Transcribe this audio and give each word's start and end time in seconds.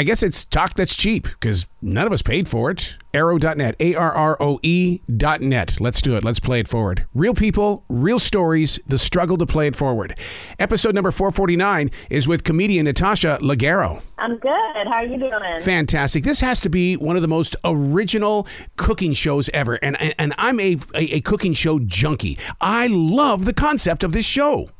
I 0.00 0.02
guess 0.02 0.22
it's 0.22 0.46
talk 0.46 0.72
that's 0.76 0.96
cheap 0.96 1.24
because 1.24 1.66
none 1.82 2.06
of 2.06 2.12
us 2.14 2.22
paid 2.22 2.48
for 2.48 2.70
it. 2.70 2.96
Arroe.net, 3.12 3.76
A 3.80 3.94
R 3.94 4.10
R 4.10 4.38
O 4.40 4.58
E.net. 4.62 5.76
Let's 5.78 6.00
do 6.00 6.16
it. 6.16 6.24
Let's 6.24 6.40
play 6.40 6.60
it 6.60 6.68
forward. 6.68 7.04
Real 7.12 7.34
people, 7.34 7.84
real 7.90 8.18
stories, 8.18 8.78
the 8.86 8.96
struggle 8.96 9.36
to 9.36 9.44
play 9.44 9.66
it 9.66 9.76
forward. 9.76 10.18
Episode 10.58 10.94
number 10.94 11.10
449 11.10 11.90
is 12.08 12.26
with 12.26 12.44
comedian 12.44 12.86
Natasha 12.86 13.36
Leggero. 13.42 14.00
I'm 14.16 14.38
good. 14.38 14.86
How 14.86 15.02
are 15.02 15.04
you 15.04 15.18
doing? 15.18 15.60
Fantastic. 15.60 16.24
This 16.24 16.40
has 16.40 16.62
to 16.62 16.70
be 16.70 16.96
one 16.96 17.16
of 17.16 17.20
the 17.20 17.28
most 17.28 17.54
original 17.62 18.46
cooking 18.76 19.12
shows 19.12 19.50
ever. 19.52 19.74
And, 19.82 20.00
and 20.18 20.32
I'm 20.38 20.58
a, 20.60 20.78
a, 20.94 21.16
a 21.16 21.20
cooking 21.20 21.52
show 21.52 21.78
junkie. 21.78 22.38
I 22.58 22.86
love 22.86 23.44
the 23.44 23.52
concept 23.52 24.02
of 24.02 24.12
this 24.12 24.24
show. 24.24 24.70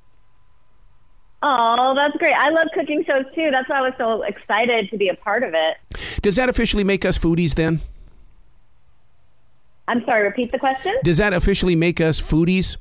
Oh, 1.43 1.95
that's 1.95 2.17
great. 2.19 2.35
I 2.35 2.51
love 2.51 2.69
cooking 2.75 3.05
shows 3.05 3.25
too. 3.35 3.51
That's 3.51 3.69
why 3.69 3.79
I 3.79 3.81
was 3.83 3.95
so 3.97 4.23
excited 4.23 4.91
to 4.91 4.99
be 4.99 5.09
a 5.09 5.15
part 5.15 5.43
of 5.43 5.55
it. 5.55 5.77
Does 6.23 6.37
that 6.37 6.49
officially 6.49 6.85
make 6.85 7.05
us 7.05 7.19
foodies 7.19 7.55
then? 7.55 7.81
I'm 9.89 10.05
sorry, 10.05 10.23
repeat 10.23 10.53
the 10.53 10.59
question? 10.59 10.95
Does 11.03 11.17
that 11.17 11.33
officially 11.33 11.75
make 11.75 12.01
us 12.01 12.21
foodies? 12.21 12.77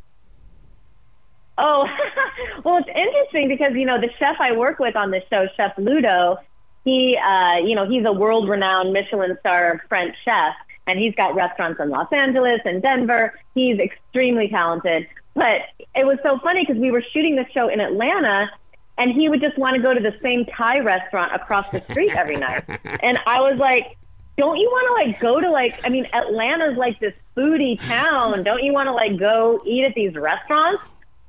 Oh, 1.58 1.88
well, 2.64 2.78
it's 2.78 2.90
interesting 2.94 3.48
because, 3.48 3.74
you 3.74 3.86
know, 3.86 4.00
the 4.00 4.10
chef 4.20 4.36
I 4.40 4.56
work 4.56 4.80
with 4.80 4.96
on 4.96 5.10
this 5.10 5.24
show, 5.30 5.48
Chef 5.58 5.78
Ludo, 5.78 6.38
he, 6.86 7.18
uh, 7.18 7.58
you 7.58 7.76
know, 7.76 7.90
he's 7.90 8.06
a 8.06 8.12
world 8.12 8.48
renowned 8.48 8.94
Michelin 8.94 9.38
star 9.40 9.84
French 9.90 10.16
chef, 10.24 10.54
and 10.88 11.00
he's 11.00 11.16
got 11.16 11.36
restaurants 11.36 11.80
in 11.80 11.90
Los 11.90 12.12
Angeles 12.14 12.60
and 12.66 12.82
Denver. 12.82 13.34
He's 13.56 13.80
extremely 13.80 14.48
talented. 14.48 15.08
But 15.40 15.62
it 15.96 16.06
was 16.06 16.18
so 16.22 16.38
funny 16.40 16.66
because 16.66 16.78
we 16.78 16.92
were 16.92 17.04
shooting 17.14 17.38
the 17.38 17.46
show 17.54 17.70
in 17.70 17.80
Atlanta 17.80 18.52
and 18.98 19.14
he 19.14 19.30
would 19.30 19.42
just 19.42 19.58
want 19.58 19.78
to 19.78 19.82
go 19.82 19.94
to 19.94 20.02
the 20.02 20.14
same 20.22 20.46
Thai 20.46 20.80
restaurant 20.80 21.34
across 21.34 21.70
the 21.70 21.82
street 21.90 22.14
every 22.16 22.36
night. 22.36 22.64
And 23.02 23.18
I 23.26 23.40
was 23.40 23.58
like, 23.58 23.98
don't 24.38 24.58
you 24.58 24.68
want 24.70 24.88
to 24.88 25.10
like 25.10 25.20
go 25.22 25.40
to 25.40 25.50
like, 25.50 25.80
I 25.86 25.90
mean, 25.90 26.06
Atlanta's 26.12 26.78
like 26.78 27.00
this 27.00 27.14
foodie 27.36 27.80
town. 27.88 28.44
Don't 28.44 28.62
you 28.62 28.74
want 28.74 28.88
to 28.88 28.94
like 28.94 29.18
go 29.18 29.62
eat 29.66 29.86
at 29.86 29.96
these 29.96 30.14
restaurants? 30.16 30.84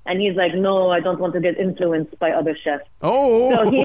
And 0.06 0.20
he's 0.20 0.34
like, 0.34 0.55
no, 0.55 0.91
I 0.91 1.01
don't 1.01 1.20
want 1.20 1.34
to 1.34 1.41
get 1.41 1.59
influenced 1.59 2.19
by 2.19 2.33
other 2.33 2.56
chefs. 2.56 2.84
Oh. 3.03 3.55
So, 3.55 3.70
he, 3.70 3.84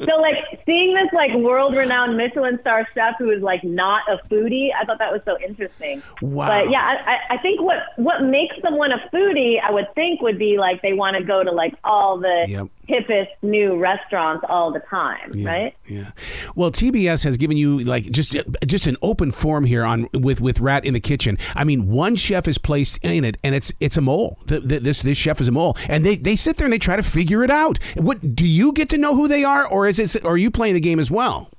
so 0.04 0.16
like 0.18 0.44
seeing 0.66 0.94
this 0.94 1.08
like 1.12 1.32
world-renowned 1.34 2.16
Michelin 2.16 2.58
star 2.60 2.86
chef 2.94 3.14
who 3.18 3.30
is 3.30 3.42
like 3.42 3.62
not 3.64 4.02
a 4.08 4.18
foodie, 4.28 4.70
I 4.78 4.84
thought 4.84 4.98
that 4.98 5.12
was 5.12 5.22
so 5.24 5.38
interesting. 5.40 6.02
Wow. 6.20 6.48
But 6.48 6.70
yeah, 6.70 7.02
I, 7.06 7.36
I 7.36 7.38
think 7.38 7.60
what 7.60 7.78
what 7.96 8.24
makes 8.24 8.56
someone 8.60 8.92
a 8.92 9.08
foodie, 9.12 9.60
I 9.60 9.70
would 9.70 9.94
think, 9.94 10.20
would 10.20 10.38
be 10.38 10.58
like 10.58 10.82
they 10.82 10.92
want 10.92 11.16
to 11.16 11.22
go 11.22 11.44
to 11.44 11.52
like 11.52 11.74
all 11.84 12.18
the 12.18 12.46
Yep. 12.48 12.68
Hippest 12.88 13.28
new 13.42 13.76
restaurants 13.78 14.44
all 14.48 14.72
the 14.72 14.80
time, 14.80 15.32
Yeah, 15.34 15.48
right? 15.48 15.76
Yeah. 15.86 16.10
Well, 16.54 16.70
TBS 16.70 17.24
has 17.24 17.36
given 17.36 17.56
you 17.56 17.80
like 17.80 18.04
just 18.10 18.36
just 18.66 18.86
an 18.86 18.96
open 19.02 19.32
forum 19.32 19.64
here 19.64 19.84
on 19.84 20.08
with 20.12 20.40
with 20.40 20.60
Rat 20.60 20.84
in 20.84 20.94
the 20.94 21.00
Kitchen. 21.00 21.38
I 21.54 21.64
mean, 21.64 21.88
one 21.88 22.16
chef 22.16 22.46
is 22.46 22.58
placed 22.58 22.98
in 23.02 23.24
it, 23.24 23.36
and 23.42 23.54
it's 23.54 23.72
it's 23.80 23.96
a 23.96 24.00
mole. 24.00 24.38
The, 24.46 24.60
the, 24.60 24.78
this 24.78 25.02
this 25.02 25.18
chef 25.18 25.40
is 25.40 25.48
a 25.48 25.52
mole, 25.52 25.76
and 25.88 26.04
they 26.04 26.16
they 26.16 26.36
sit 26.36 26.56
there 26.56 26.66
and 26.66 26.72
they 26.72 26.78
try 26.78 26.96
to 26.96 27.02
figure 27.02 27.42
it 27.44 27.50
out. 27.50 27.78
What 27.96 28.34
do 28.36 28.46
you 28.46 28.72
get 28.72 28.88
to 28.90 28.98
know 28.98 29.14
who 29.16 29.28
they 29.28 29.44
are, 29.44 29.66
or 29.66 29.86
is 29.86 29.98
it? 29.98 30.24
Or 30.24 30.32
are 30.32 30.36
you 30.36 30.50
playing 30.50 30.74
the 30.74 30.80
game 30.80 30.98
as 30.98 31.10
well? 31.10 31.50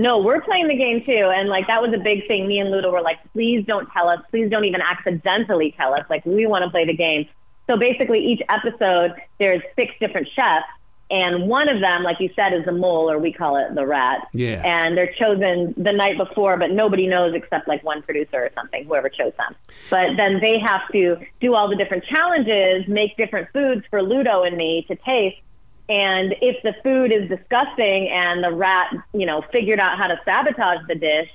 No, 0.00 0.18
we're 0.18 0.40
playing 0.40 0.68
the 0.68 0.76
game 0.76 1.04
too, 1.04 1.32
and 1.34 1.48
like 1.48 1.66
that 1.66 1.82
was 1.82 1.92
a 1.92 1.98
big 1.98 2.28
thing. 2.28 2.46
Me 2.46 2.60
and 2.60 2.70
Ludo 2.70 2.92
were 2.92 3.00
like, 3.00 3.18
please 3.32 3.64
don't 3.66 3.90
tell 3.90 4.08
us. 4.08 4.20
Please 4.30 4.48
don't 4.48 4.64
even 4.64 4.80
accidentally 4.80 5.74
tell 5.76 5.92
us. 5.92 6.04
Like 6.08 6.24
we 6.24 6.46
want 6.46 6.62
to 6.64 6.70
play 6.70 6.84
the 6.84 6.94
game. 6.94 7.26
So 7.68 7.76
basically, 7.76 8.24
each 8.24 8.42
episode 8.48 9.14
there's 9.38 9.62
six 9.76 9.94
different 10.00 10.28
chefs, 10.34 10.66
and 11.10 11.48
one 11.48 11.68
of 11.68 11.80
them, 11.80 12.02
like 12.02 12.20
you 12.20 12.30
said, 12.36 12.52
is 12.52 12.64
the 12.64 12.72
mole, 12.72 13.10
or 13.10 13.18
we 13.18 13.32
call 13.32 13.56
it 13.56 13.74
the 13.74 13.86
rat. 13.86 14.28
Yeah. 14.32 14.62
And 14.64 14.96
they're 14.96 15.12
chosen 15.12 15.74
the 15.76 15.92
night 15.92 16.18
before, 16.18 16.56
but 16.58 16.70
nobody 16.70 17.06
knows 17.06 17.34
except 17.34 17.66
like 17.66 17.82
one 17.82 18.02
producer 18.02 18.44
or 18.44 18.50
something, 18.54 18.84
whoever 18.84 19.08
chose 19.08 19.32
them. 19.38 19.54
But 19.88 20.16
then 20.16 20.40
they 20.40 20.58
have 20.58 20.82
to 20.92 21.16
do 21.40 21.54
all 21.54 21.68
the 21.68 21.76
different 21.76 22.04
challenges, 22.04 22.86
make 22.88 23.16
different 23.16 23.48
foods 23.52 23.84
for 23.88 24.02
Ludo 24.02 24.42
and 24.42 24.56
me 24.56 24.84
to 24.88 24.96
taste. 24.96 25.40
And 25.88 26.34
if 26.42 26.62
the 26.62 26.74
food 26.82 27.10
is 27.10 27.26
disgusting 27.30 28.10
and 28.10 28.44
the 28.44 28.52
rat, 28.52 28.94
you 29.14 29.24
know, 29.24 29.42
figured 29.50 29.80
out 29.80 29.96
how 29.96 30.08
to 30.08 30.20
sabotage 30.26 30.86
the 30.88 30.94
dish, 30.94 31.30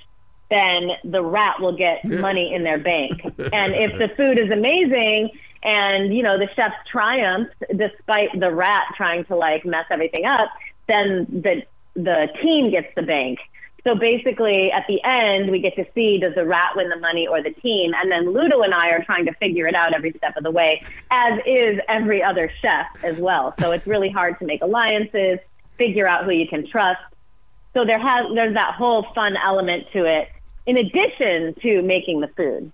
then 0.50 0.92
the 1.02 1.22
rat 1.22 1.60
will 1.60 1.76
get 1.76 2.04
money 2.04 2.54
in 2.54 2.62
their 2.62 2.78
bank. 2.78 3.22
and 3.52 3.74
if 3.74 3.98
the 3.98 4.08
food 4.16 4.38
is 4.38 4.52
amazing 4.52 5.30
and, 5.64 6.14
you 6.14 6.22
know, 6.22 6.38
the 6.38 6.48
chefs 6.54 6.76
triumph 6.86 7.48
despite 7.74 8.38
the 8.38 8.52
rat 8.52 8.84
trying 8.96 9.24
to 9.24 9.36
like 9.36 9.64
mess 9.64 9.86
everything 9.90 10.26
up, 10.26 10.50
then 10.86 11.26
the 11.30 11.64
the 11.94 12.28
team 12.42 12.70
gets 12.70 12.88
the 12.94 13.02
bank. 13.02 13.38
So 13.84 13.94
basically, 13.94 14.72
at 14.72 14.86
the 14.88 15.02
end, 15.04 15.50
we 15.50 15.58
get 15.58 15.76
to 15.76 15.86
see 15.94 16.18
does 16.18 16.34
the 16.34 16.46
rat 16.46 16.74
win 16.74 16.88
the 16.88 16.96
money 16.96 17.26
or 17.26 17.42
the 17.42 17.50
team, 17.50 17.92
and 17.94 18.10
then 18.10 18.32
Ludo 18.32 18.62
and 18.62 18.72
I 18.74 18.90
are 18.90 19.04
trying 19.04 19.26
to 19.26 19.32
figure 19.34 19.66
it 19.66 19.74
out 19.74 19.92
every 19.92 20.12
step 20.12 20.36
of 20.36 20.42
the 20.42 20.50
way, 20.50 20.82
as 21.10 21.38
is 21.46 21.78
every 21.88 22.22
other 22.22 22.50
chef 22.62 22.86
as 23.02 23.16
well. 23.18 23.54
So 23.60 23.72
it's 23.72 23.86
really 23.86 24.08
hard 24.08 24.38
to 24.38 24.46
make 24.46 24.62
alliances, 24.62 25.38
figure 25.76 26.06
out 26.06 26.24
who 26.24 26.32
you 26.32 26.48
can 26.48 26.66
trust. 26.66 27.00
So 27.74 27.84
there 27.84 27.98
has 27.98 28.26
there's 28.34 28.54
that 28.54 28.74
whole 28.74 29.06
fun 29.14 29.36
element 29.36 29.86
to 29.92 30.04
it, 30.04 30.28
in 30.66 30.78
addition 30.78 31.54
to 31.60 31.82
making 31.82 32.20
the 32.20 32.28
food. 32.28 32.72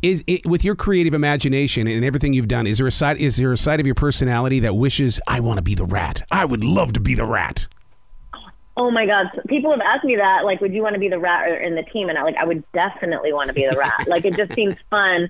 Is 0.00 0.22
it, 0.26 0.46
with 0.46 0.64
your 0.64 0.76
creative 0.76 1.12
imagination 1.12 1.88
and 1.88 2.04
everything 2.04 2.32
you've 2.32 2.48
done? 2.48 2.66
Is 2.66 2.78
there 2.78 2.86
a 2.86 2.92
side? 2.92 3.18
Is 3.18 3.36
there 3.36 3.52
a 3.52 3.56
side 3.56 3.80
of 3.80 3.86
your 3.86 3.96
personality 3.96 4.60
that 4.60 4.74
wishes 4.74 5.20
I 5.26 5.40
want 5.40 5.58
to 5.58 5.62
be 5.62 5.74
the 5.74 5.84
rat? 5.84 6.22
I 6.30 6.44
would 6.44 6.62
love 6.62 6.92
to 6.92 7.00
be 7.00 7.14
the 7.14 7.24
rat. 7.24 7.66
Oh 8.76 8.92
my 8.92 9.06
God! 9.06 9.26
People 9.48 9.72
have 9.72 9.80
asked 9.80 10.04
me 10.04 10.14
that. 10.14 10.44
Like, 10.44 10.60
would 10.60 10.72
you 10.72 10.82
want 10.82 10.94
to 10.94 11.00
be 11.00 11.08
the 11.08 11.18
rat 11.18 11.50
or 11.50 11.56
in 11.56 11.74
the 11.74 11.82
team? 11.82 12.08
And 12.08 12.16
I 12.16 12.22
like, 12.22 12.36
I 12.36 12.44
would 12.44 12.62
definitely 12.72 13.32
want 13.32 13.48
to 13.48 13.52
be 13.52 13.66
the 13.66 13.76
rat. 13.76 14.06
like, 14.06 14.24
it 14.24 14.36
just 14.36 14.52
seems 14.52 14.76
fun 14.90 15.28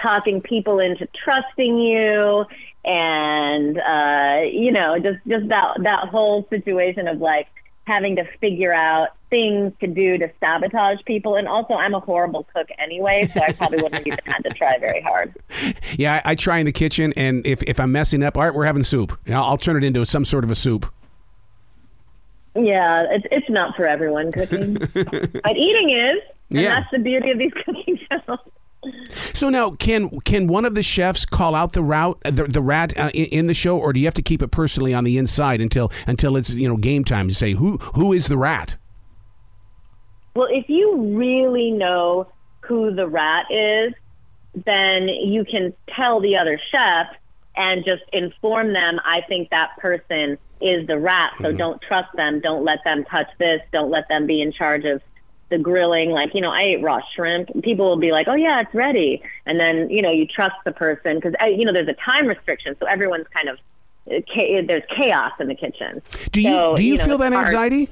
talking 0.00 0.42
people 0.42 0.78
into 0.78 1.08
trusting 1.24 1.78
you, 1.78 2.44
and 2.84 3.78
uh, 3.78 4.42
you 4.44 4.72
know, 4.72 4.98
just 4.98 5.20
just 5.26 5.48
that 5.48 5.82
that 5.82 6.08
whole 6.08 6.46
situation 6.50 7.08
of 7.08 7.18
like 7.18 7.48
having 7.84 8.14
to 8.16 8.24
figure 8.38 8.72
out 8.72 9.08
things 9.28 9.72
to 9.80 9.86
do 9.88 10.16
to 10.18 10.30
sabotage 10.40 10.98
people. 11.04 11.34
And 11.36 11.48
also, 11.48 11.74
I'm 11.74 11.94
a 11.94 12.00
horrible 12.00 12.46
cook 12.54 12.68
anyway, 12.78 13.28
so 13.34 13.40
I 13.40 13.52
probably 13.52 13.82
wouldn't 13.82 14.06
even 14.06 14.18
have 14.26 14.42
to 14.44 14.50
try 14.50 14.78
very 14.78 15.00
hard. 15.00 15.34
Yeah, 15.98 16.22
I, 16.24 16.32
I 16.32 16.34
try 16.34 16.58
in 16.58 16.66
the 16.66 16.72
kitchen, 16.72 17.12
and 17.16 17.46
if, 17.46 17.62
if 17.64 17.78
I'm 17.80 17.92
messing 17.92 18.22
up, 18.22 18.36
all 18.36 18.44
right, 18.44 18.54
we're 18.54 18.64
having 18.64 18.84
soup. 18.84 19.18
You 19.26 19.32
know, 19.34 19.42
I'll 19.42 19.58
turn 19.58 19.76
it 19.76 19.84
into 19.84 20.04
some 20.06 20.24
sort 20.24 20.42
of 20.44 20.50
a 20.50 20.54
soup. 20.54 20.86
Yeah, 22.54 23.06
it's 23.10 23.26
it's 23.30 23.48
not 23.50 23.74
for 23.76 23.86
everyone 23.86 24.30
cooking, 24.30 24.74
but 24.94 25.56
eating 25.56 25.90
is, 25.90 26.18
and 26.50 26.60
Yeah. 26.60 26.80
that's 26.80 26.90
the 26.92 26.98
beauty 26.98 27.30
of 27.30 27.38
these 27.38 27.52
cooking 27.64 27.98
shows. 28.10 28.38
So 29.34 29.48
now, 29.48 29.70
can 29.70 30.20
can 30.20 30.46
one 30.46 30.64
of 30.64 30.74
the 30.74 30.82
chefs 30.82 31.24
call 31.24 31.54
out 31.54 31.72
the 31.72 31.82
route 31.82 32.18
the, 32.24 32.44
the 32.44 32.62
rat 32.62 32.96
uh, 32.98 33.10
in, 33.14 33.26
in 33.26 33.46
the 33.46 33.54
show, 33.54 33.78
or 33.78 33.92
do 33.92 34.00
you 34.00 34.06
have 34.06 34.14
to 34.14 34.22
keep 34.22 34.42
it 34.42 34.48
personally 34.48 34.94
on 34.94 35.04
the 35.04 35.18
inside 35.18 35.60
until 35.60 35.90
until 36.06 36.36
it's 36.36 36.54
you 36.54 36.68
know 36.68 36.76
game 36.76 37.04
time 37.04 37.28
to 37.28 37.34
say 37.34 37.52
who 37.52 37.78
who 37.94 38.12
is 38.12 38.28
the 38.28 38.38
rat? 38.38 38.76
Well, 40.34 40.48
if 40.50 40.68
you 40.68 40.96
really 41.16 41.70
know 41.70 42.28
who 42.60 42.94
the 42.94 43.06
rat 43.06 43.46
is, 43.50 43.92
then 44.64 45.08
you 45.08 45.44
can 45.44 45.74
tell 45.88 46.20
the 46.20 46.36
other 46.36 46.58
chef 46.70 47.08
and 47.54 47.84
just 47.84 48.02
inform 48.12 48.72
them. 48.72 48.98
I 49.04 49.20
think 49.28 49.50
that 49.50 49.76
person 49.78 50.38
is 50.60 50.86
the 50.86 50.98
rat, 50.98 51.32
so 51.42 51.52
don't 51.52 51.82
trust 51.82 52.08
them. 52.14 52.40
Don't 52.40 52.64
let 52.64 52.78
them 52.84 53.04
touch 53.04 53.28
this. 53.38 53.60
Don't 53.72 53.90
let 53.90 54.08
them 54.08 54.26
be 54.26 54.40
in 54.40 54.52
charge 54.52 54.84
of 54.84 55.02
the 55.52 55.58
grilling. 55.58 56.10
Like, 56.10 56.34
you 56.34 56.40
know, 56.40 56.50
I 56.50 56.62
ate 56.62 56.82
raw 56.82 56.98
shrimp. 57.14 57.50
People 57.62 57.88
will 57.88 57.96
be 57.96 58.10
like, 58.10 58.26
oh, 58.26 58.34
yeah, 58.34 58.60
it's 58.60 58.74
ready. 58.74 59.22
And 59.46 59.60
then, 59.60 59.88
you 59.88 60.02
know, 60.02 60.10
you 60.10 60.26
trust 60.26 60.56
the 60.64 60.72
person 60.72 61.20
because, 61.20 61.34
you 61.56 61.64
know, 61.64 61.72
there's 61.72 61.86
a 61.88 61.92
time 61.94 62.26
restriction. 62.26 62.74
So 62.80 62.86
everyone's 62.86 63.26
kind 63.32 63.48
of, 63.48 63.58
uh, 64.10 64.20
there's 64.66 64.82
chaos 64.96 65.30
in 65.38 65.46
the 65.46 65.54
kitchen. 65.54 66.02
Do 66.32 66.40
you 66.40 66.48
So, 66.48 66.76
do 66.76 66.82
you, 66.82 66.96
know, 66.96 67.04
feel 67.04 67.18
that 67.18 67.32
hard. 67.32 67.46
anxiety? 67.46 67.88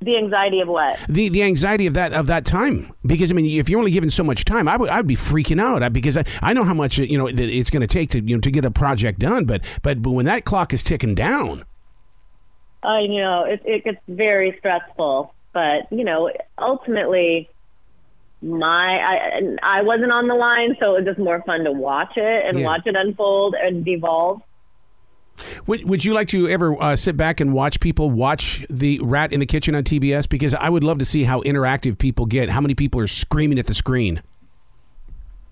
The 0.00 0.16
anxiety 0.16 0.60
of 0.60 0.68
what? 0.68 0.96
The 1.08 1.28
the 1.28 1.42
anxiety 1.42 1.86
of 1.88 1.94
that 1.94 2.12
of 2.12 2.28
that 2.28 2.44
time 2.44 2.92
because 3.04 3.32
I 3.32 3.34
mean 3.34 3.58
if 3.58 3.68
you're 3.68 3.80
only 3.80 3.90
given 3.90 4.10
so 4.10 4.22
much 4.22 4.44
time 4.44 4.68
I 4.68 4.76
would 4.76 4.88
I'd 4.88 5.08
be 5.08 5.16
freaking 5.16 5.60
out 5.60 5.82
I- 5.82 5.88
because 5.88 6.16
I, 6.16 6.24
I 6.40 6.52
know 6.52 6.62
how 6.62 6.72
much 6.72 6.98
you 6.98 7.18
know 7.18 7.26
it's 7.26 7.68
going 7.68 7.80
to 7.80 7.88
take 7.88 8.10
to 8.10 8.20
you 8.20 8.36
know 8.36 8.40
to 8.42 8.50
get 8.52 8.64
a 8.64 8.70
project 8.70 9.18
done 9.18 9.44
but 9.44 9.60
but 9.82 10.00
but 10.00 10.12
when 10.12 10.24
that 10.26 10.44
clock 10.44 10.72
is 10.72 10.84
ticking 10.84 11.16
down 11.16 11.64
I 12.84 13.08
know 13.08 13.42
it, 13.42 13.60
it 13.64 13.82
gets 13.82 13.98
very 14.06 14.54
stressful, 14.60 15.34
but 15.52 15.90
you 15.90 16.04
know, 16.04 16.30
ultimately, 16.58 17.48
my 18.42 18.98
I 19.00 19.56
I 19.62 19.82
wasn't 19.82 20.12
on 20.12 20.28
the 20.28 20.34
line, 20.34 20.76
so 20.80 20.94
it 20.94 21.00
was 21.00 21.06
just 21.08 21.18
more 21.18 21.42
fun 21.46 21.64
to 21.64 21.72
watch 21.72 22.16
it 22.16 22.44
and 22.46 22.58
Yeah. 22.58 22.66
watch 22.66 22.82
it 22.86 22.96
unfold 22.96 23.54
and 23.54 23.84
devolve. 23.84 24.42
would, 25.66 25.84
would 25.88 26.04
you 26.04 26.12
like 26.12 26.28
to 26.28 26.48
ever 26.48 26.80
uh, 26.82 26.96
sit 26.96 27.16
back 27.16 27.40
and 27.40 27.52
watch 27.52 27.78
people 27.80 28.10
watch 28.10 28.66
the 28.68 28.98
rat 29.02 29.32
in 29.32 29.38
the 29.40 29.46
kitchen 29.46 29.74
on 29.74 29.84
TBS 29.84 30.28
because 30.28 30.52
I 30.54 30.68
would 30.68 30.82
love 30.84 30.98
to 30.98 31.04
see 31.04 31.24
how 31.24 31.42
interactive 31.42 31.96
people 31.98 32.26
get 32.26 32.48
how 32.48 32.60
many 32.60 32.74
people 32.74 33.00
are 33.00 33.06
screaming 33.06 33.58
at 33.58 33.66
the 33.66 33.74
screen 33.74 34.20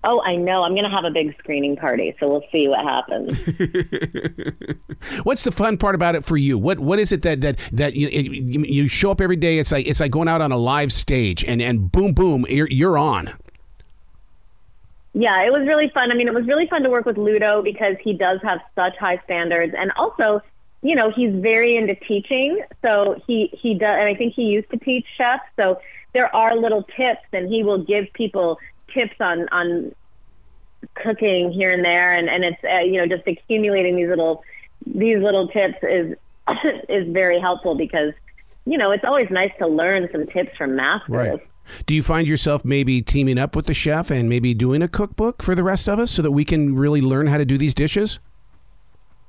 Oh, 0.09 0.21
I 0.23 0.37
know. 0.37 0.63
I'm 0.63 0.71
going 0.71 0.85
to 0.85 0.89
have 0.89 1.03
a 1.03 1.11
big 1.11 1.37
screening 1.37 1.75
party, 1.75 2.15
so 2.17 2.29
we'll 2.29 2.45
see 2.49 2.69
what 2.69 2.79
happens. 2.79 3.33
What's 5.23 5.43
the 5.43 5.51
fun 5.51 5.77
part 5.77 5.95
about 5.95 6.15
it 6.15 6.23
for 6.23 6.37
you? 6.37 6.57
What 6.57 6.79
What 6.79 6.97
is 6.97 7.11
it 7.11 7.23
that 7.23 7.41
that 7.41 7.59
that 7.73 7.95
you, 7.97 8.07
you 8.07 8.87
show 8.87 9.11
up 9.11 9.19
every 9.19 9.35
day? 9.35 9.59
It's 9.59 9.69
like 9.69 9.85
it's 9.85 9.99
like 9.99 10.11
going 10.11 10.29
out 10.29 10.39
on 10.39 10.53
a 10.53 10.57
live 10.57 10.93
stage, 10.93 11.43
and 11.43 11.61
and 11.61 11.91
boom, 11.91 12.13
boom, 12.13 12.45
you're, 12.47 12.69
you're 12.69 12.97
on. 12.97 13.33
Yeah, 15.11 15.43
it 15.43 15.51
was 15.51 15.67
really 15.67 15.89
fun. 15.89 16.09
I 16.09 16.15
mean, 16.15 16.29
it 16.29 16.33
was 16.33 16.45
really 16.45 16.67
fun 16.67 16.83
to 16.83 16.89
work 16.89 17.05
with 17.05 17.17
Ludo 17.17 17.61
because 17.61 17.97
he 18.01 18.13
does 18.13 18.39
have 18.43 18.61
such 18.75 18.95
high 18.95 19.19
standards, 19.25 19.75
and 19.77 19.91
also, 19.97 20.41
you 20.83 20.95
know, 20.95 21.11
he's 21.11 21.33
very 21.33 21.75
into 21.75 21.95
teaching. 21.95 22.63
So 22.81 23.21
he 23.27 23.47
he 23.61 23.73
does, 23.73 23.97
and 23.99 24.07
I 24.07 24.15
think 24.15 24.35
he 24.35 24.43
used 24.43 24.69
to 24.69 24.77
teach 24.77 25.05
chefs. 25.17 25.43
So 25.59 25.81
there 26.13 26.33
are 26.33 26.55
little 26.55 26.83
tips, 26.95 27.27
and 27.33 27.49
he 27.49 27.65
will 27.65 27.83
give 27.83 28.05
people 28.13 28.57
tips 28.93 29.15
on 29.19 29.47
on 29.49 29.93
cooking 30.95 31.51
here 31.51 31.71
and 31.71 31.83
there, 31.83 32.13
and 32.13 32.29
and 32.29 32.43
it's 32.43 32.63
uh, 32.63 32.79
you 32.79 32.97
know 32.97 33.07
just 33.07 33.27
accumulating 33.27 33.95
these 33.95 34.07
little 34.07 34.43
these 34.85 35.17
little 35.17 35.47
tips 35.47 35.77
is 35.83 36.15
is 36.89 37.07
very 37.09 37.39
helpful 37.39 37.75
because 37.75 38.13
you 38.65 38.77
know 38.77 38.91
it's 38.91 39.03
always 39.03 39.29
nice 39.29 39.51
to 39.59 39.67
learn 39.67 40.09
some 40.11 40.27
tips 40.27 40.55
from 40.57 40.75
masters. 40.75 41.09
Right. 41.09 41.39
Do 41.85 41.93
you 41.93 42.01
find 42.01 42.27
yourself 42.27 42.63
maybe 42.63 43.01
teaming 43.01 43.37
up 43.37 43.53
with 43.53 43.65
the 43.65 43.73
chef 43.73 44.09
and 44.09 44.29
maybe 44.29 44.53
doing 44.53 44.81
a 44.81 44.87
cookbook 44.87 45.43
for 45.43 45.53
the 45.53 45.63
rest 45.63 45.89
of 45.89 45.99
us 45.99 46.11
so 46.11 46.21
that 46.21 46.31
we 46.31 46.45
can 46.45 46.75
really 46.75 47.01
learn 47.01 47.27
how 47.27 47.37
to 47.37 47.43
do 47.43 47.57
these 47.57 47.73
dishes? 47.73 48.19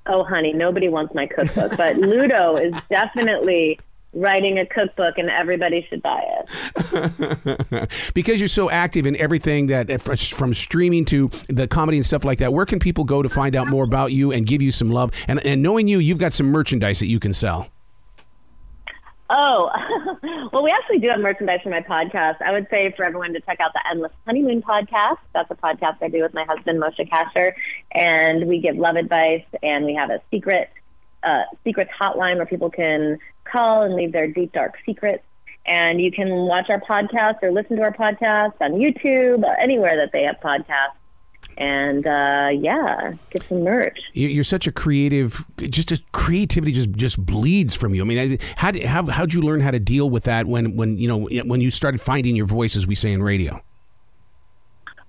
Oh, 0.07 0.23
honey, 0.23 0.53
nobody 0.53 0.89
wants 0.89 1.15
my 1.15 1.27
cookbook, 1.27 1.77
but 1.77 1.97
Ludo 1.97 2.57
is 2.57 2.75
definitely 2.91 3.81
writing 4.13 4.59
a 4.59 4.67
cookbook 4.67 5.19
and 5.19 5.29
everybody 5.29 5.87
should 5.89 6.03
buy 6.03 6.25
it. 6.41 7.91
because 8.15 8.41
you're 8.41 8.49
so 8.49 8.71
active 8.71 9.07
in 9.07 9.17
everything 9.17 9.67
that 9.67 9.91
eh, 9.91 9.97
from 9.99 10.55
streaming 10.55 11.05
to 11.07 11.31
the 11.49 11.67
comedy 11.69 11.99
and 11.99 12.07
stuff 12.07 12.25
like 12.25 12.39
that, 12.39 12.53
where 12.53 12.67
can 12.67 12.79
people 12.79 13.05
go 13.05 13.23
to 13.23 13.29
find 13.29 13.55
out 13.55 13.69
more 13.69 13.85
about 13.85 14.13
you 14.13 14.33
and 14.33 14.47
give 14.47 14.63
you 14.63 14.73
some 14.73 14.91
love? 14.91 15.11
And, 15.29 15.45
and 15.45 15.63
knowing 15.63 15.89
you, 15.89 15.99
you've 15.99 16.19
got 16.19 16.33
some 16.33 16.47
merchandise 16.47 16.99
that 17.01 17.07
you 17.07 17.21
can 17.21 17.33
sell. 17.33 17.69
Oh, 19.31 19.71
well, 20.53 20.63
we 20.63 20.71
actually 20.71 21.01
do 21.01 21.09
have 21.09 21.21
merchandise 21.21 21.61
for 21.63 21.69
my 21.69 21.83
podcast. 21.83 22.41
I 22.41 22.51
would 22.51 22.67
say 22.71 22.93
for 22.97 23.05
everyone 23.05 23.35
to 23.35 23.41
check 23.41 23.61
out 23.61 23.73
the 23.75 23.87
Endless 23.87 24.13
Honeymoon 24.27 24.63
podcast. 24.63 25.19
That's 25.35 25.51
a 25.51 25.55
podcast 25.55 25.99
I 26.01 26.09
do 26.09 26.23
with 26.23 26.33
my 26.33 26.45
husband, 26.45 26.81
Moshe 26.81 27.07
Kasher. 27.11 27.53
And 27.93 28.49
we 28.49 28.59
give 28.59 28.77
love 28.77 28.97
advice 28.97 29.45
and 29.63 29.85
we 29.85 29.95
have 29.95 30.09
a 30.09 30.23
secret, 30.31 30.71
uh, 31.23 31.45
secrets 31.65 31.91
hotline 31.99 32.37
where 32.37 32.47
people 32.47 32.71
can 32.71 33.19
call 33.45 33.83
and 33.83 33.95
leave 33.95 34.13
their 34.13 34.29
deep, 34.29 34.53
dark 34.53 34.75
secrets. 34.85 35.25
And 35.67 36.01
you 36.01 36.11
can 36.11 36.31
watch 36.31 36.71
our 36.71 36.81
podcast 36.81 37.43
or 37.43 37.51
listen 37.51 37.77
to 37.77 37.83
our 37.83 37.93
podcast 37.93 38.55
on 38.61 38.73
YouTube, 38.73 39.45
anywhere 39.59 39.97
that 39.97 40.13
they 40.13 40.23
have 40.23 40.37
podcasts 40.41 40.93
and 41.59 42.07
uh, 42.07 42.51
yeah, 42.53 43.15
get 43.31 43.43
some 43.43 43.65
merch. 43.65 43.99
You're 44.13 44.45
such 44.45 44.67
a 44.69 44.73
creative, 44.73 45.45
just 45.57 45.91
a 45.91 46.01
creativity 46.13 46.73
just 46.73 46.93
just 46.93 47.25
bleeds 47.25 47.75
from 47.75 47.95
you. 47.95 48.03
I 48.03 48.05
mean, 48.05 48.39
how 48.57 48.73
how 48.87 49.07
how'd 49.07 49.35
you 49.35 49.43
learn 49.43 49.61
how 49.61 49.73
to 49.73 49.81
deal 49.81 50.09
with 50.09 50.23
that 50.25 50.47
when 50.47 50.77
when 50.77 50.99
you 50.99 51.09
know 51.09 51.29
when 51.45 51.61
you 51.61 51.71
started 51.71 52.01
finding 52.01 52.37
your 52.37 52.47
voice, 52.47 52.77
as 52.77 52.87
we 52.87 52.95
say 52.95 53.13
in 53.13 53.23
radio? 53.23 53.61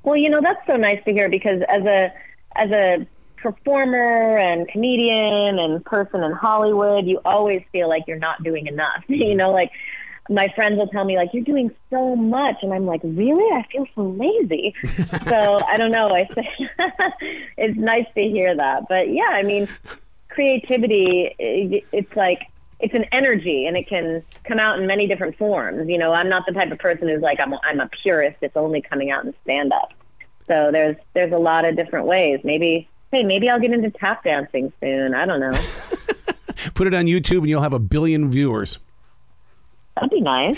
Well, 0.02 0.18
you 0.18 0.30
know 0.30 0.42
that's 0.42 0.66
so 0.66 0.76
nice 0.76 1.04
to 1.06 1.14
hear 1.14 1.30
because 1.30 1.62
as 1.70 1.84
a 1.84 2.12
as 2.56 2.72
a 2.72 3.08
performer 3.42 4.38
and 4.38 4.68
comedian 4.68 5.60
and 5.60 5.84
person 5.86 6.24
in 6.24 6.32
Hollywood, 6.32 7.06
you 7.06 7.20
always 7.26 7.64
feel 7.72 7.90
like 7.90 8.04
you're 8.08 8.18
not 8.18 8.44
doing 8.44 8.68
enough. 8.68 9.04
you 9.08 9.18
mm-hmm. 9.18 9.38
know, 9.38 9.52
like 9.52 9.72
my 10.30 10.48
friends 10.56 10.78
will 10.78 10.88
tell 10.88 11.06
me 11.06 11.18
like 11.18 11.34
you're 11.34 11.44
doing 11.44 11.72
so 11.90 12.16
much 12.16 12.58
and 12.62 12.72
i'm 12.72 12.86
like 12.86 13.02
really? 13.04 13.52
I 13.52 13.66
feel 13.72 13.88
so 13.96 14.04
lazy. 14.04 14.76
So 15.28 15.60
i 15.68 15.76
don't 15.76 15.92
know. 15.92 16.10
I 16.10 16.28
say 16.36 16.48
it's 17.58 17.78
nice 17.78 18.06
to 18.16 18.24
hear 18.24 18.56
that. 18.56 18.84
But 18.88 19.12
yeah 19.12 19.30
i 19.30 19.42
mean 19.42 19.68
creativity 20.28 21.34
it's 21.40 22.16
like 22.16 22.44
it's 22.80 22.94
an 22.94 23.06
energy 23.12 23.66
and 23.66 23.76
it 23.76 23.88
can 23.88 24.24
come 24.44 24.60
out 24.60 24.80
in 24.80 24.86
many 24.86 25.08
different 25.08 25.36
forms. 25.36 25.90
You 25.90 25.98
know 25.98 26.14
i'm 26.14 26.30
not 26.30 26.46
the 26.46 26.54
type 26.54 26.72
of 26.72 26.78
person 26.78 27.08
who's 27.08 27.22
like 27.22 27.40
i'm, 27.40 27.56
I'm 27.64 27.80
a 27.80 27.88
purist. 27.88 28.38
It's 28.42 28.56
only 28.56 28.82
coming 28.82 29.10
out 29.10 29.26
in 29.26 29.34
stand 29.44 29.74
up 29.74 29.94
so 30.50 30.72
there's 30.72 30.98
there's 31.14 31.32
a 31.32 31.38
lot 31.38 31.64
of 31.64 31.78
different 31.78 32.08
ways. 32.08 32.42
Maybe 32.44 32.90
hey 33.12 33.24
maybe 33.24 33.50
i'll 33.50 33.60
get 33.60 33.72
into 33.72 33.90
tap 33.92 34.24
dancing 34.24 34.72
soon 34.80 35.14
i 35.14 35.26
don't 35.26 35.40
know 35.40 35.52
put 36.74 36.88
it 36.88 36.94
on 36.94 37.06
youtube 37.06 37.40
and 37.40 37.50
you'll 37.50 37.62
have 37.62 37.74
a 37.74 37.80
billion 37.80 38.30
viewers 38.30 38.80
That'd 40.00 40.12
be 40.12 40.22
nice. 40.22 40.58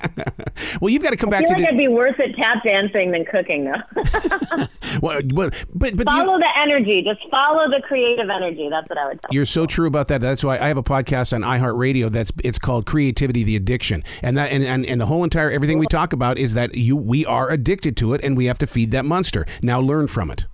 well, 0.80 0.88
you've 0.88 1.02
got 1.02 1.10
to 1.10 1.16
come 1.16 1.28
I 1.28 1.32
back 1.32 1.40
feel 1.40 1.48
to 1.48 1.54
like 1.54 1.62
the... 1.64 1.74
I'd 1.74 1.78
be 1.78 1.88
worse 1.88 2.14
at 2.18 2.34
tap 2.34 2.64
dancing 2.64 3.10
than 3.10 3.26
cooking, 3.26 3.64
though. 3.64 4.66
well, 5.02 5.20
but, 5.34 5.54
but 5.74 6.04
follow 6.04 6.34
you... 6.34 6.40
the 6.40 6.58
energy. 6.58 7.02
Just 7.02 7.20
follow 7.30 7.68
the 7.68 7.82
creative 7.82 8.30
energy. 8.30 8.70
That's 8.70 8.88
what 8.88 8.98
I 8.98 9.08
would 9.08 9.20
tell. 9.20 9.28
You're 9.32 9.44
so 9.44 9.66
true 9.66 9.86
about 9.86 10.08
that. 10.08 10.22
That's 10.22 10.42
why 10.42 10.58
I 10.58 10.68
have 10.68 10.78
a 10.78 10.82
podcast 10.82 11.34
on 11.34 11.42
iHeartRadio. 11.42 12.10
That's 12.10 12.32
it's 12.42 12.58
called 12.58 12.86
Creativity: 12.86 13.44
The 13.44 13.56
Addiction, 13.56 14.02
and 14.22 14.38
that 14.38 14.50
and, 14.50 14.64
and, 14.64 14.86
and 14.86 15.00
the 15.00 15.06
whole 15.06 15.24
entire 15.24 15.50
everything 15.50 15.78
we 15.78 15.86
talk 15.86 16.14
about 16.14 16.38
is 16.38 16.54
that 16.54 16.74
you 16.74 16.96
we 16.96 17.26
are 17.26 17.50
addicted 17.50 17.96
to 17.98 18.14
it, 18.14 18.22
and 18.24 18.34
we 18.36 18.46
have 18.46 18.58
to 18.58 18.66
feed 18.66 18.92
that 18.92 19.04
monster. 19.04 19.44
Now 19.62 19.80
learn 19.80 20.06
from 20.06 20.30
it. 20.30 20.46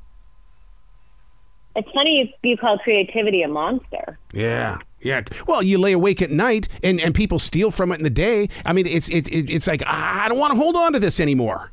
It's 1.76 1.90
funny 1.92 2.34
you, 2.42 2.50
you 2.50 2.56
call 2.56 2.78
creativity 2.78 3.42
a 3.42 3.48
monster. 3.48 4.18
Yeah. 4.32 4.78
Yeah. 5.00 5.22
Well, 5.46 5.62
you 5.62 5.78
lay 5.78 5.92
awake 5.92 6.20
at 6.20 6.30
night 6.30 6.68
and, 6.82 7.00
and 7.00 7.14
people 7.14 7.38
steal 7.38 7.70
from 7.70 7.92
it 7.92 7.98
in 7.98 8.04
the 8.04 8.10
day. 8.10 8.48
I 8.66 8.72
mean, 8.72 8.86
it's 8.86 9.08
it, 9.08 9.28
it 9.28 9.50
it's 9.50 9.66
like 9.66 9.82
I 9.86 10.28
don't 10.28 10.38
want 10.38 10.52
to 10.52 10.58
hold 10.58 10.76
on 10.76 10.92
to 10.92 11.00
this 11.00 11.20
anymore. 11.20 11.72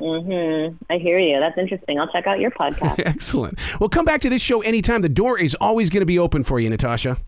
Mm-hmm. 0.00 0.76
I 0.90 0.98
hear 0.98 1.18
you. 1.18 1.38
That's 1.38 1.56
interesting. 1.56 1.98
I'll 2.00 2.10
check 2.10 2.26
out 2.26 2.40
your 2.40 2.50
podcast. 2.50 3.00
Excellent. 3.06 3.58
Well, 3.78 3.88
come 3.88 4.04
back 4.04 4.20
to 4.22 4.30
this 4.30 4.42
show 4.42 4.60
anytime. 4.62 5.02
The 5.02 5.08
door 5.08 5.38
is 5.38 5.54
always 5.60 5.90
going 5.90 6.00
to 6.00 6.06
be 6.06 6.18
open 6.18 6.42
for 6.42 6.58
you, 6.58 6.68
Natasha. 6.68 7.18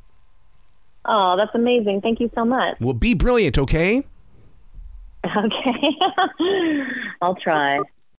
Oh, 1.05 1.37
that's 1.37 1.55
amazing. 1.55 2.01
Thank 2.01 2.19
you 2.21 2.31
so 2.35 2.45
much. 2.45 2.79
Well, 2.81 2.93
be 2.95 3.15
brilliant, 3.15 3.59
okay? 3.59 4.05
Okay. 5.37 5.99
I'll 7.21 7.35
try. 7.35 7.81